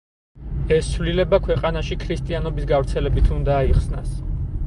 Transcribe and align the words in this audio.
ეს 0.77 0.87
ცვლილება 0.93 1.39
ქვეყანაში 1.47 1.99
ქრისტიანობის 2.05 2.67
გავრცელებით 2.73 3.31
უნდა 3.39 3.61
აიხსნას. 3.61 4.13